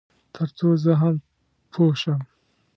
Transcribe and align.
تر 0.35 0.47
څو 0.57 0.67
زه 0.83 0.93
هم 1.01 1.15
پوه 1.73 1.93
شم. 2.01 2.19